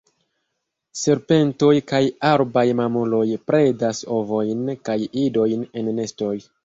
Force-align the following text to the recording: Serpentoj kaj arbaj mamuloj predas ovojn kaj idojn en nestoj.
Serpentoj 1.01 1.73
kaj 1.91 1.99
arbaj 2.31 2.65
mamuloj 2.81 3.23
predas 3.51 4.01
ovojn 4.17 4.65
kaj 4.89 4.97
idojn 5.27 5.67
en 5.83 5.93
nestoj. 6.01 6.35